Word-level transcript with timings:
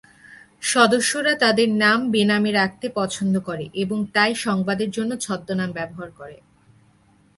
সদস্যরা 0.63 1.33
তাদের 1.35 1.69
নাম 1.75 1.99
বেনামে 2.11 2.51
রাখতে 2.51 2.87
পছন্দ 2.95 3.35
করে 3.39 3.65
এবং 3.75 3.99
তাই 4.13 4.31
সংবাদের 4.45 4.89
জন্য 4.91 5.11
ছদ্মনাম 5.19 5.69
ব্যবহার 5.71 6.09
করে। 6.11 6.37